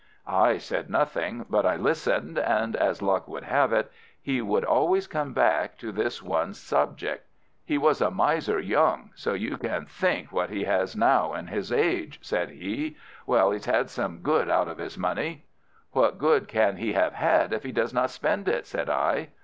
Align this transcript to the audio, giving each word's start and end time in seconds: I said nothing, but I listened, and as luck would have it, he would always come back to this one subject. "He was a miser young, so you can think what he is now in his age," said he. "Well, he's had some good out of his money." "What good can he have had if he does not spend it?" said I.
I 0.25 0.57
said 0.57 0.89
nothing, 0.89 1.45
but 1.47 1.63
I 1.63 1.75
listened, 1.75 2.39
and 2.39 2.75
as 2.75 3.03
luck 3.03 3.27
would 3.27 3.43
have 3.43 3.71
it, 3.71 3.91
he 4.19 4.41
would 4.41 4.65
always 4.65 5.05
come 5.05 5.31
back 5.31 5.77
to 5.77 5.91
this 5.91 6.23
one 6.23 6.55
subject. 6.55 7.27
"He 7.63 7.77
was 7.77 8.01
a 8.01 8.09
miser 8.09 8.57
young, 8.59 9.11
so 9.13 9.33
you 9.33 9.57
can 9.57 9.85
think 9.85 10.31
what 10.31 10.49
he 10.49 10.63
is 10.63 10.95
now 10.95 11.35
in 11.35 11.45
his 11.45 11.71
age," 11.71 12.17
said 12.23 12.49
he. 12.49 12.97
"Well, 13.27 13.51
he's 13.51 13.65
had 13.65 13.91
some 13.91 14.21
good 14.23 14.49
out 14.49 14.67
of 14.67 14.79
his 14.79 14.97
money." 14.97 15.45
"What 15.91 16.17
good 16.17 16.47
can 16.47 16.77
he 16.77 16.93
have 16.93 17.13
had 17.13 17.53
if 17.53 17.61
he 17.61 17.71
does 17.71 17.93
not 17.93 18.09
spend 18.09 18.47
it?" 18.47 18.65
said 18.65 18.89
I. 18.89 19.27